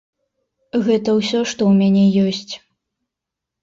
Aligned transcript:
Гэта 0.87 1.09
ўсё, 1.19 1.39
што 1.53 1.61
ў 1.69 1.79
мяне 1.85 2.03
ёсць. 2.27 2.53